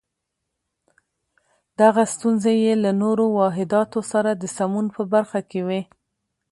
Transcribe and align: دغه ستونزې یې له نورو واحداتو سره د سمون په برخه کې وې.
دغه 1.79 2.03
ستونزې 2.13 2.53
یې 2.63 2.73
له 2.83 2.91
نورو 3.01 3.25
واحداتو 3.39 3.99
سره 4.11 4.31
د 4.33 4.43
سمون 4.57 4.85
په 4.95 5.01
برخه 5.13 5.39
کې 5.49 5.61
وې. 5.67 5.81